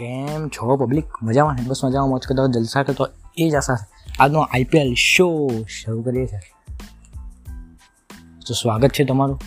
[0.00, 1.54] કેમ છો પબ્લિક મજામાં?
[1.54, 3.08] ને બસ મજામાં, મોજ કરતા જલસા કરતો
[3.38, 3.76] એ જ આશા
[4.20, 6.38] આજનો આઈપીએલ શો શરૂ કરીએ છીએ.
[8.46, 9.40] તો સ્વાગત છે તમારું.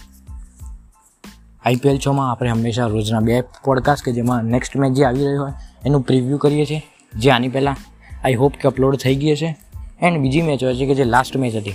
[1.65, 5.51] આઈપીએલ શોમાં આપણે હંમેશા રોજના બે પોડકાસ્ટ કે જેમાં નેક્સ્ટ મેચ જે આવી રહ્યો હોય,
[5.85, 6.81] એનું પ્રિવ્યૂ કરીએ છીએ.
[7.15, 7.75] જે આની પહેલાં
[8.23, 9.57] આઈ હોપ કે અપલોડ થઈ ગઈ છે
[10.01, 11.73] એન્ડ બીજી મેચ હોય છે કે જે લાસ્ટ મેચ હતી.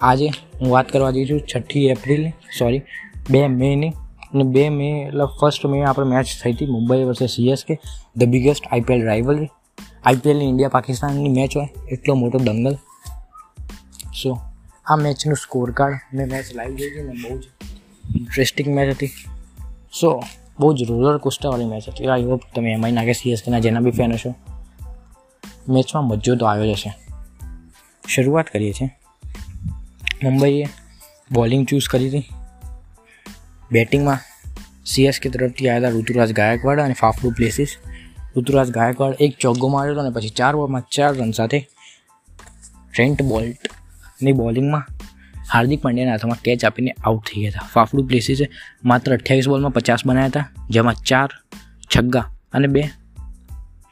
[0.00, 2.82] આજે હું વાત કરવા જઈ છું છઠ્ઠી એપ્રિલ સોરી
[3.30, 3.92] બે મેની
[4.34, 7.80] અને બે મે, એટલે ફર્સ્ટ મે આપણે મેચ થઈ હતી, Mumbai versus CSK
[8.16, 9.48] the biggest IPL rivalry
[10.04, 12.74] આઈપીએલની ઇન્ડિયા પાકિસ્તાનની મેચ હોય, એટલો મોટો દંગલ.
[14.22, 14.38] સો
[14.86, 17.44] આ મેચનું સ્કોર કાર્ડ મેં મેચ લાઈવ જોઈ ને, બહુ જ
[18.16, 19.06] ઇન્ટરેસ્ટિંગ મેચ હતી.
[20.00, 20.22] સો
[20.60, 22.06] બહુ જ રોલર કોસ્ટાવાળી મેચ હતી.
[22.06, 24.34] આઈ હોપ તમે એમાંય નાખે સીએસકેના જેના બી ફેન હશો.
[25.68, 26.94] મેચમાં મજો તો આવ્યો જ હશે.
[28.08, 28.90] શરૂઆત કરીએ છીએ.
[30.22, 30.66] મુંબઈએ
[31.32, 32.39] બોલિંગ ચૂઝ કરી હતી.
[33.72, 34.18] બેટિંગમાં
[34.86, 37.76] સીએસકે તરફથી આવ્યા હતા ઋતુરાજ ગાયકવાડ અને ફાફડુ પ્લેસીસ.
[38.36, 41.68] ઋતુરાજ ગાયકવાડ એક ચોગ્ગો માર્યો હતો અને પછી ચાર બોલમાં ચાર રન સાથે
[42.94, 44.86] ટ્રેન્ટ બોલ્ટની બોલિંગમાં
[45.52, 47.68] હાર્દિક પાંડ્યાના હાથમાં કેચ આપીને આઉટ થઈ ગયા હતા.
[47.72, 48.50] ફાફડુ પ્લેસીસે
[48.84, 51.28] માત્ર અઠ્યાવીસ બોલમાં પચાસ બનાવ્યા હતા, જેમાં ચાર
[51.96, 52.82] છગ્ગા અને બે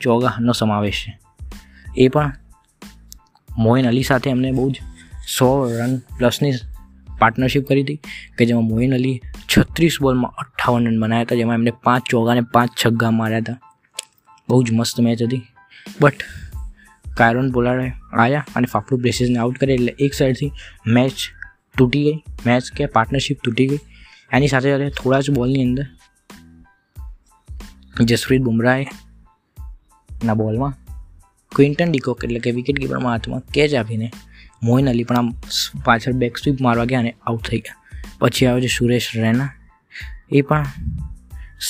[0.00, 1.18] ચોગાનો સમાવેશ છે.
[1.96, 2.32] એ પણ
[3.58, 4.80] મોઇન અલી સાથે એમને બહુ જ
[5.38, 6.52] સો રન પ્લસની
[7.18, 8.00] પાર્ટનરશિપ કરી હતી,
[8.38, 9.20] કે જેમાં મોઇન અલી
[9.56, 13.60] છત્રીસ બોલમાં અઠ્ઠાવન રન બનાવ્યા હતા, જેમાં એમને પાંચ ચોગા અને પાંચ છગ્ગા માર્યા હતા.
[14.48, 15.42] બહુ જ મસ્ત મેચ હતી.
[16.00, 16.24] બટ
[17.16, 20.52] કાયરોન પોલાર્ડે આવ્યા અને ફાફડુ પ્લેસીસને આઉટ કરે એટલે એક સાઈડથી
[20.86, 21.12] મેચ
[21.78, 23.78] તૂટી ગઈ મેચ કે પાર્ટનરશિપ તૂટી ગઈ.
[24.32, 25.86] એની સાથે સાથે થોડા જ બોલની અંદર
[28.04, 28.86] જસપ્રીત બુમરાહે
[30.24, 30.74] ના બોલમાં
[31.56, 34.12] ક્વિન્ટન ડિકોક એટલે કે વિકેટ કીપરમાં હાથમાં કેચ આપીને
[34.62, 35.34] મોઇન અલી પણ આમ
[35.84, 37.76] પાછળ બેક સ્વીપ મારવા ગયા અને આઉટ થઈ ગયા.
[38.18, 39.50] પછી આવે છે સુરેશ રૈના.
[40.30, 40.66] એ પણ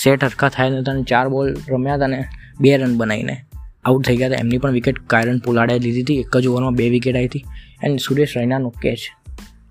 [0.02, 2.24] સેટ હરખા થાય નહોતા અને ચાર બોલ રમ્યા હતા અને
[2.60, 3.44] બે રન બનાવીને
[3.84, 4.36] આઉટ થઈ ગયા હતા.
[4.36, 6.20] એમની પણ વિકેટ કાયરન પોલાડે લીધી હતી.
[6.20, 7.44] એક જ ઓવરમાં બે વિકેટ આવી હતી.
[7.82, 8.98] એન્ડ સુરેશ રૈનાનો કેચ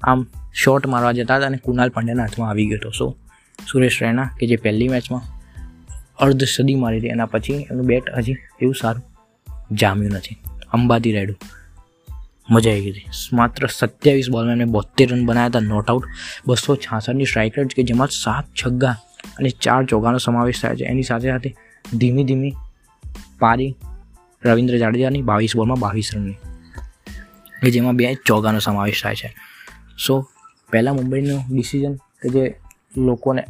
[0.04, 2.90] આમ શોટ મારવા જતા હતા અને કુનાલ પાંડેના હાથમાં આવી ગયો હતો.
[2.90, 3.18] સો
[3.72, 5.22] સુરેશ રૈના કે જે પહેલી મેચમાં
[6.18, 9.04] અર્ધ સદી મારી હતી એના પછી એનું બેટ હજી એવું સારું
[9.76, 10.38] જામ્યું નથી.
[10.74, 11.34] અંબાતી રેડુ
[12.50, 13.06] મજા આવી ગઈ હતી.
[13.34, 16.06] માત્ર સત્યાવીસ બોલમાં એમને બોતેર રન બનાવ્યા હતા નોટ આઉટ
[16.48, 18.96] બસો છાસઠની સ્ટ્રાઇક રેટ કે જેમાં સાત છગ્ગા
[19.38, 20.84] અને ચાર ચોગાનો સમાવેશ થાય છે.
[20.84, 21.56] એની સાથે સાથે
[21.94, 22.54] ધીમી ધીમી
[23.40, 23.76] પારી
[24.46, 26.34] રવિન્દ્ર જાડેજાની બાવીસ બોલમાં બાવીસ રનની
[27.64, 29.36] કે જેમાં બે ચોગાનો સમાવેશ થાય છે.
[30.08, 30.30] સો
[30.72, 32.56] પહેલાં મુંબઈનું ડિસિઝન કે જે
[32.98, 33.44] લોકોને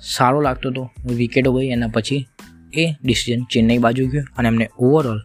[0.00, 2.26] સારો લાગતો હતો વિકેટો ગઈ એના પછી
[2.72, 5.20] એ ડિસિઝન ચેન્નઈ બાજુ ગયો અને એમને ઓવરઓલ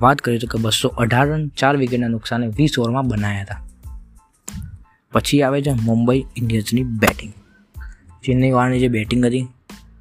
[0.00, 3.62] વાત કરીએ તો કે બસો અઢાર રન, ચાર વિકેટના નુકસાને વીસ ઓવરમાં બનાવ્યા હતા.
[5.12, 7.32] પછી આવે છે મુંબઈ ઇન્ડિયન્સની બેટિંગ.
[8.24, 9.46] ચેન્નઈ વાળાની જે બેટિંગ હતી,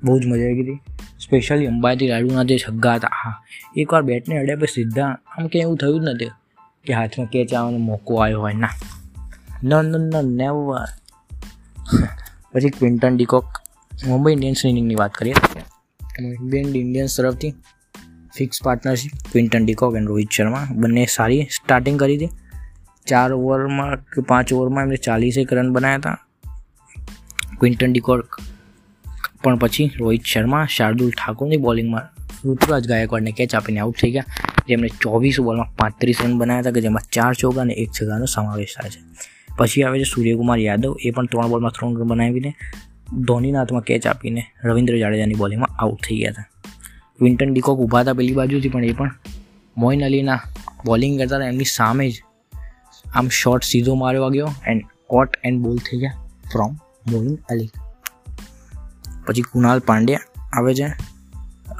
[0.03, 0.81] બહુ જ મજા આવી ગઈ હતી.
[1.19, 3.44] સ્પેશિયલી અંબાતી રાયડુના જે છગ્ગા હતા, હા,
[3.78, 6.25] એકવાર બેટને અડ્યા પછી સીધા આમ કે એવું થયું જ નથી
[6.85, 8.69] કે હાથમાં કેચ આવવાનો મોકો આવ્યો હોય, ના.
[9.63, 10.52] ન ન ન
[12.53, 13.46] પછી ક્વિન્ટન ડિકોક,
[14.08, 15.34] મુંબઈ ઇન્ડિયન્સની ઇનિંગની વાત કરીએ.
[16.22, 17.53] મુંબઈ ઇન્ડિયન્સ તરફથી
[18.33, 22.31] fix partnership Quinton de Kock and Rohit Sharma બંને સારી સ્ટાર્ટિંગ કરી હતી
[23.07, 26.17] ચાર ઓવરમાં કે પાંચ ઓવરમાં એમને ચાલીસેક રન બનાવ્યા હતા
[27.55, 28.39] ક્વિન્ટન ડિકોક
[29.41, 32.07] પણ પછી રોહિત શર્મા શાર્દુલ ઠાકુરની બોલિંગમાં
[32.45, 36.81] ઋતુરાજ ગાયકવાડને કેચ આપીને આઉટ થઈ ગયા જેમણે ચોવીસ બોલમાં પાંત્રીસ રન બનાવ્યા હતા કે
[36.81, 39.01] જેમાં ચાર ચોગા અને એક છગ્ગાનો સમાવેશ થાય છે
[39.57, 42.51] પછી આવે છે સૂર્યકુમાર યાદવ એ પણ ત્રણ બોલમાં ત્રણ રન બનાવીને
[43.21, 46.60] ધોનીના હાથમાં કેચ આપીને રવિન્દ્ર જાડેજાની બોલિંગમાં આઉટ થઈ ગયા હતા
[47.21, 49.11] ક્વિન્ટન ડીકોક ઊભા હતા પેલી બાજુથી પણ એ પણ.
[49.77, 50.39] મોઇન અલીના
[50.85, 52.23] બોલિંગ કરતા હતા, એમની સામે જ
[53.13, 56.17] આમ શોર્ટ સીધો મારવા ગયો એન્ડ કોટ એન્ડ બોલ થઈ ગયા
[56.51, 56.71] ફ્રોમ
[57.11, 57.69] મોઇન અલી.
[59.25, 60.19] પછી કુણાલ પાંડ્યા
[60.53, 60.87] આવે છે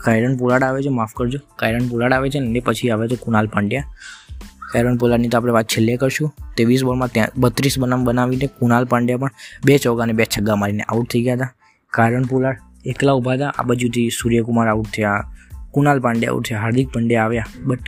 [0.04, 3.48] કાયરન પોલાડ આવે છે, માફ કરજો કાયરન પોલાડ આવે છે ને પછી આવે છે કુનાલ
[3.48, 3.86] પાંડ્યા.
[4.72, 9.18] કાયરન પોલાડની તો આપણે વાત છેલ્લે કરશું, ત્રેવીસ બોલમાં ત્યાં, બત્રીસ બનામ બનાવીને કુણાલ પાંડ્યા
[9.18, 9.32] પણ
[9.66, 11.54] બે ચોગા અને બે છગ્ગા મારીને આઉટ થઈ ગયા હતા.
[11.94, 13.50] કાયરન પોલાડ એકલા ઊભા હતા.
[13.50, 15.32] આ બાજુથી સૂર્યકુમાર આઉટ થયા.
[15.72, 16.60] કુનાલ પાંડ્યા આઉટ થયા.
[16.60, 17.46] હાર્દિક પંડ્યા આવ્યા.
[17.64, 17.80] But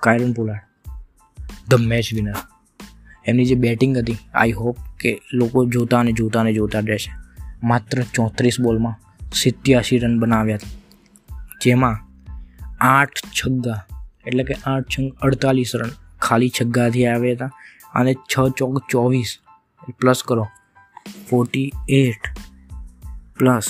[0.00, 0.60] Kieron Pollard
[1.68, 2.34] the match winner
[3.26, 7.12] એમની જે બેટિંગ હતી આઈ હોપ કે લોકો જોતા અને જોતા અને જોતા રહેશે.
[7.62, 8.94] માત્ર ચોત્રીસ બોલમાં
[9.32, 10.58] સિત્યાસી રન બનાવ્યા.
[11.62, 11.98] જેમાં
[12.80, 13.86] આઠ છગ્ગા,
[14.26, 15.90] એટલે કે આઠ છંગ અડતાલીસ રન
[16.20, 17.50] ખાલી છગ્ગાથી આવ્યા હતા.
[17.94, 19.38] અને છ ચોક ચોવીસ
[20.00, 20.48] પ્લસ કરો.
[21.30, 22.38] Forty eight
[23.38, 23.64] plus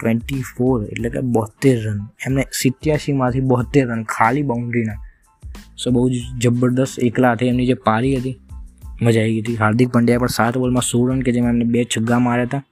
[0.00, 4.98] twenty four એટલે કે બોતેર રન એમને સિત્યાસીમાંથી બોતેર રન ખાલી બાઉન્ડ્રીના
[5.76, 8.36] સો બહુ જ જબરદસ્ત એકલા હતી એમની જે પારી હતી
[9.02, 11.84] મજા આવી ગઈ હતી હાર્દિક પંડ્યા પણ સાત બોલમાં સો રન કે જેમાં એમને બે
[11.86, 12.62] છગ્ગા માર્યા હતા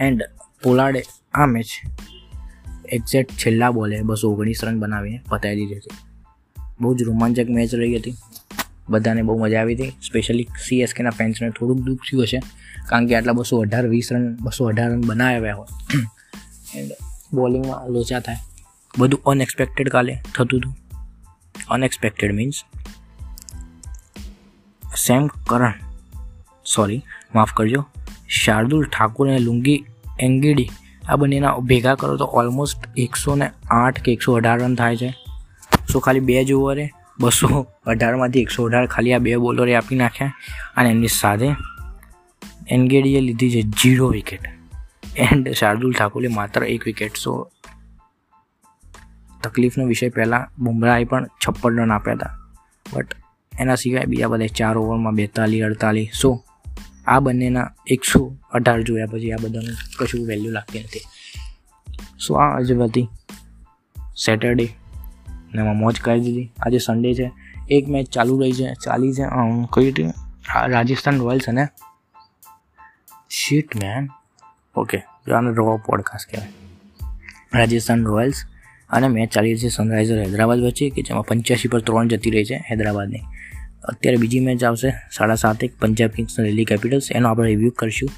[0.00, 0.28] એન્ડ
[0.62, 1.02] પોલાર્ડે
[1.34, 1.70] આ મેચ
[2.90, 5.98] એક્ઝેક્ટ છેલ્લા બોલે બસો ઓગણીસ રન બનાવીને પતાવી દીધી હતી
[6.80, 8.16] બહુ જ રોમાંચક મેચ રહી હતી
[8.90, 9.92] બધાને બહુ મજા આવી હતી.
[10.06, 12.40] સ્પેશિયલી સીએસકેના ફેન્સને થોડુંક દુઃખ થયું હશે.
[12.88, 15.68] કારણ કે આટલા બસો અઢાર, વીસ રન, બસો અઢાર રન બનાવ્યા હોય.
[16.74, 16.90] એન્ડ
[17.34, 18.36] બોલિંગમાં લોચા થાય.
[18.98, 20.74] બધું અનએક્સપેક્ટેડ કાલે થતું હતું.
[21.68, 22.64] Unexpected means
[25.06, 25.74] Sam Curran
[26.74, 27.02] sorry
[27.34, 27.86] માફ કરજો,
[28.28, 29.84] શાર્દુલ ઠાકુર અને લુંગી
[30.20, 30.70] એંગીડી
[31.08, 35.10] આ બંનેના ભેગા કરો તો ઓલમોસ્ટ એકસો ને આઠ કે એકસો અઢાર રન થાય છે.
[35.92, 36.84] સો ખાલી બે જ ઓવરે
[37.20, 40.34] બસો અઢારમાંથી એકસો અઢાર ખાલી આ બે બોલરે આપી નાખ્યા
[40.76, 41.48] અને એમની સાથે
[42.68, 44.40] એનગેડીએ લીધી છે જીરો વિકેટ.
[45.16, 47.16] એન્ડ શાર્દુલ ઠાકુરે માત્ર એક વિકેટ.
[47.16, 47.50] સો
[49.42, 52.38] તકલીફનો વિષય પહેલાં બુમરાહે પણ છપ્પન રન આપ્યા હતા.
[52.92, 53.14] બટ
[53.60, 56.12] એના સિવાય બીજા બધા ચાર ઓવરમાં બેતાલીસ, અડતાલીસ.
[56.12, 56.44] સો
[57.06, 61.00] આ બંનેના એકસો અઢાર જોયા પછી આ બધાનું કશું વેલ્યુ લાગતી નથી.
[62.26, 63.08] સો આ આજે હતી
[64.26, 64.68] સેટરડે
[65.54, 66.52] ને એમાં મોજ કરી દીધી.
[66.58, 67.30] આજે સન્ડે છે.
[67.70, 68.74] એક મેચ ચાલુ રહી છે.
[68.84, 69.24] ચાલી છે
[69.74, 70.10] કઈ ટીમ
[70.66, 71.66] રાજસ્થાન રોયલ્સ અને
[73.30, 74.08] શીટ મેન
[74.76, 74.98] ઓકે
[75.34, 76.48] આને રો પોડકાસ્ટ કહેવાય.
[77.54, 78.44] રાજસ્થાન રોયલ્સ
[78.90, 82.44] અને મેચ ચાલી રહી છે સનરાઇઝર હૈદરાબાદ વચ્ચે, કે જેમાં પંચ્યાસી પર ત્રણ જતી રહી
[82.44, 83.20] છે હૈદરાબાદની.
[83.84, 88.08] અત્યારે બીજી મેચ આવશે સાડા સાત એક પંજાબ કિંગ્સ દિલ્હી કેપિટલ્સ એનો આપણે રિવ્યૂ કરીશું.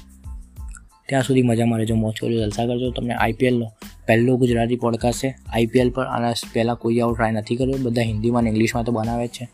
[1.07, 2.91] ત્યાં સુધી મજા રહેજો, મોજ કરજો, જલસા કરજો.
[2.91, 3.71] તમને આઈપીએલનો
[4.07, 5.35] પહેલો ગુજરાતી પોડકાસ્ટ છે.
[5.53, 7.75] આઈપીએલ પર આના પહેલાં કોઈ આવું ટ્રાય નથી કર્યો.
[7.81, 9.49] બધા હિન્દીમાં અને ઇંગ્લિશમાં તો બનાવે છે.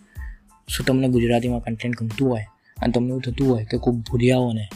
[0.68, 2.46] શું તમને ગુજરાતીમાં કન્ટેન્ટ ગમતું હોય?
[2.81, 4.68] અને તમને એવું થતું હોય કે ખૂબ ભૂરિયાઓને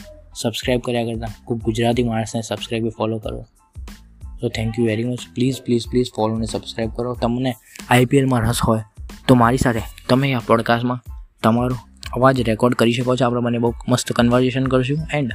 [0.42, 3.44] સબસ્ક્રાઈબ કર્યા કરતાં, ખૂબ ગુજરાતી માણસને સબસ્ક્રાઈબ ફોલો કરો.
[4.40, 7.14] તો thank you very much please please please follow અને સબસ્ક્રાઈબ કરો.
[7.14, 7.54] તમને
[7.88, 8.80] આઈપીએલમાં રસ હોય,
[9.28, 11.02] તો મારી સાથે તમે આ પોડકાસ્ટમાં
[11.42, 11.76] તમારો
[12.12, 13.26] અવાજ રેકોર્ડ કરી શકો છો.
[13.26, 14.98] આપણે મને બહુ મસ્ત કન્વર્ઝેશન કરશું.
[15.12, 15.32] એન્ડ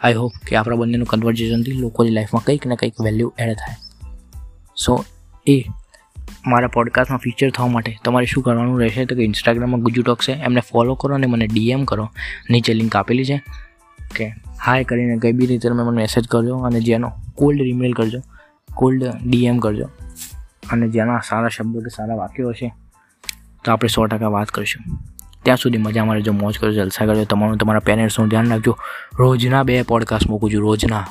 [0.00, 3.74] આઈ હોપ કે આપણા બંનેનું કન્વર્ઝેશનથી લોકોની લાઈફમાં કંઈક ને કંઈક વેલ્યુ એડ થાય.
[4.76, 5.04] સો
[5.46, 5.64] એ
[6.46, 9.04] મારા પોડકાસ્ટમાં ફીચર થવા માટે તમારે શું કરવાનું રહેશે?
[9.04, 10.32] તો કે ઇન્સ્ટાગ્રામમાં ગુજુ ટોક છે.
[10.32, 12.08] એમને ફોલો કરો અને મને ડીએમ કરો.
[12.50, 13.42] નીચે લિંક આપેલી છે.
[14.16, 14.28] કે
[14.64, 18.22] હાય કરીને કઈ બી રીતે તમે મને મેસેજ કરજો અને જેનો કોલ્ડ ઈમેલ કરજો.
[18.74, 19.88] કોલ્ડ ડીએમ કરજો.
[20.70, 22.74] અને જેના સારા શબ્દો કે સારા વાક્યો હશે,
[23.64, 24.98] તો આપણે સો ટકા વાત કરીશું.
[25.42, 27.24] ત્યાં સુધી મજા મારે જો મોજ કરજો, જલસા કરજો.
[27.24, 28.78] તમારું તમારા પેરેન્ટ્સનું ધ્યાન રાખજો.
[29.18, 31.06] રોજના બે પોડકાસ્ટ મૂકું છું, રોજના.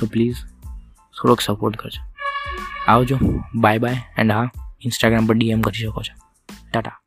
[0.00, 0.34] સો પ્લીઝ
[1.22, 2.14] થોડોક સપોર્ટ કરજો.
[2.88, 3.18] આવજો.
[3.54, 4.42] બાય બાય એન્ડ હા
[4.80, 6.28] ઇન્સ્ટાગ્રામ પર ડીએમ કરી શકો છો.
[6.72, 7.00] ટાટા